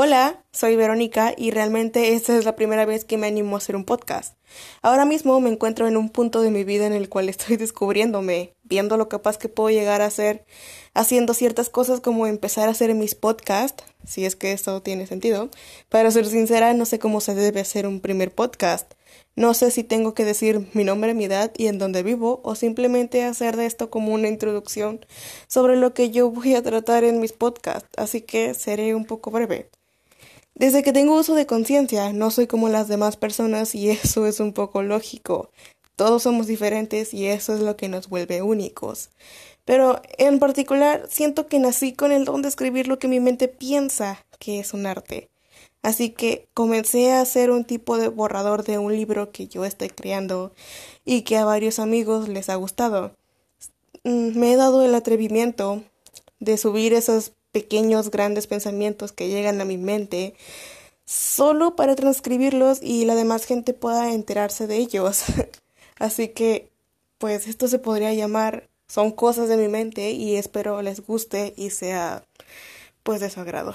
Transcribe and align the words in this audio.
Hola, 0.00 0.44
soy 0.52 0.76
Verónica 0.76 1.34
y 1.36 1.50
realmente 1.50 2.14
esta 2.14 2.38
es 2.38 2.44
la 2.44 2.54
primera 2.54 2.84
vez 2.86 3.04
que 3.04 3.18
me 3.18 3.26
animo 3.26 3.56
a 3.56 3.58
hacer 3.58 3.74
un 3.74 3.84
podcast. 3.84 4.36
Ahora 4.80 5.04
mismo 5.04 5.40
me 5.40 5.50
encuentro 5.50 5.88
en 5.88 5.96
un 5.96 6.08
punto 6.08 6.40
de 6.40 6.52
mi 6.52 6.62
vida 6.62 6.86
en 6.86 6.92
el 6.92 7.08
cual 7.08 7.28
estoy 7.28 7.56
descubriéndome, 7.56 8.54
viendo 8.62 8.96
lo 8.96 9.08
capaz 9.08 9.38
que 9.38 9.48
puedo 9.48 9.70
llegar 9.70 10.00
a 10.00 10.06
hacer, 10.06 10.44
haciendo 10.94 11.34
ciertas 11.34 11.68
cosas 11.68 12.00
como 12.00 12.28
empezar 12.28 12.68
a 12.68 12.70
hacer 12.70 12.94
mis 12.94 13.16
podcasts, 13.16 13.82
si 14.06 14.24
es 14.24 14.36
que 14.36 14.52
esto 14.52 14.82
tiene 14.82 15.08
sentido. 15.08 15.50
Para 15.88 16.12
ser 16.12 16.26
sincera, 16.26 16.74
no 16.74 16.84
sé 16.84 17.00
cómo 17.00 17.20
se 17.20 17.34
debe 17.34 17.58
hacer 17.58 17.84
un 17.84 17.98
primer 17.98 18.32
podcast. 18.32 18.94
No 19.34 19.52
sé 19.52 19.72
si 19.72 19.82
tengo 19.82 20.14
que 20.14 20.24
decir 20.24 20.68
mi 20.74 20.84
nombre, 20.84 21.12
mi 21.14 21.24
edad 21.24 21.50
y 21.56 21.66
en 21.66 21.78
dónde 21.78 22.04
vivo 22.04 22.40
o 22.44 22.54
simplemente 22.54 23.24
hacer 23.24 23.56
de 23.56 23.66
esto 23.66 23.90
como 23.90 24.14
una 24.14 24.28
introducción 24.28 25.04
sobre 25.48 25.74
lo 25.74 25.92
que 25.92 26.10
yo 26.10 26.30
voy 26.30 26.54
a 26.54 26.62
tratar 26.62 27.02
en 27.02 27.18
mis 27.18 27.32
podcasts, 27.32 27.88
así 27.96 28.20
que 28.20 28.54
seré 28.54 28.94
un 28.94 29.04
poco 29.04 29.32
breve. 29.32 29.68
Desde 30.58 30.82
que 30.82 30.92
tengo 30.92 31.16
uso 31.16 31.36
de 31.36 31.46
conciencia, 31.46 32.12
no 32.12 32.32
soy 32.32 32.48
como 32.48 32.68
las 32.68 32.88
demás 32.88 33.16
personas 33.16 33.76
y 33.76 33.90
eso 33.90 34.26
es 34.26 34.40
un 34.40 34.52
poco 34.52 34.82
lógico. 34.82 35.50
Todos 35.94 36.24
somos 36.24 36.46
diferentes 36.48 37.14
y 37.14 37.26
eso 37.26 37.54
es 37.54 37.60
lo 37.60 37.76
que 37.76 37.88
nos 37.88 38.08
vuelve 38.08 38.42
únicos. 38.42 39.10
Pero 39.64 40.02
en 40.16 40.40
particular 40.40 41.06
siento 41.08 41.46
que 41.46 41.60
nací 41.60 41.92
con 41.92 42.10
el 42.10 42.24
don 42.24 42.42
de 42.42 42.48
escribir 42.48 42.88
lo 42.88 42.98
que 42.98 43.06
mi 43.06 43.20
mente 43.20 43.46
piensa 43.46 44.24
que 44.40 44.58
es 44.58 44.74
un 44.74 44.86
arte. 44.86 45.28
Así 45.82 46.10
que 46.10 46.48
comencé 46.54 47.12
a 47.12 47.20
hacer 47.20 47.52
un 47.52 47.64
tipo 47.64 47.96
de 47.96 48.08
borrador 48.08 48.64
de 48.64 48.78
un 48.78 48.96
libro 48.96 49.30
que 49.30 49.46
yo 49.46 49.64
estoy 49.64 49.90
creando 49.90 50.52
y 51.04 51.22
que 51.22 51.36
a 51.36 51.44
varios 51.44 51.78
amigos 51.78 52.28
les 52.28 52.48
ha 52.48 52.56
gustado. 52.56 53.14
Mm, 54.02 54.36
me 54.38 54.52
he 54.52 54.56
dado 54.56 54.84
el 54.84 54.94
atrevimiento 54.94 55.82
de 56.40 56.56
subir 56.56 56.94
esos 56.94 57.32
pequeños, 57.52 58.10
grandes 58.10 58.46
pensamientos 58.46 59.12
que 59.12 59.28
llegan 59.28 59.60
a 59.60 59.64
mi 59.64 59.78
mente 59.78 60.34
solo 61.04 61.76
para 61.76 61.96
transcribirlos 61.96 62.80
y 62.82 63.04
la 63.04 63.14
demás 63.14 63.44
gente 63.44 63.74
pueda 63.74 64.12
enterarse 64.12 64.66
de 64.66 64.76
ellos. 64.76 65.24
Así 65.98 66.28
que, 66.28 66.70
pues 67.18 67.46
esto 67.48 67.68
se 67.68 67.78
podría 67.78 68.12
llamar 68.14 68.68
son 68.88 69.10
cosas 69.10 69.48
de 69.48 69.56
mi 69.56 69.68
mente 69.68 70.12
y 70.12 70.36
espero 70.36 70.80
les 70.82 71.06
guste 71.06 71.52
y 71.56 71.70
sea 71.70 72.24
pues 73.02 73.20
de 73.20 73.30
su 73.30 73.40
agrado. 73.40 73.74